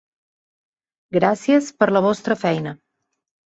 Gràcies 1.17 1.69
per 1.83 1.91
la 1.93 2.03
vostra 2.09 2.41
feina. 2.47 2.75